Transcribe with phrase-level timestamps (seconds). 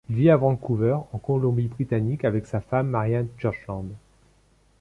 [0.09, 3.89] Il vit à Vancouver en Colombie-Britannique avec sa femme Marian Churchland.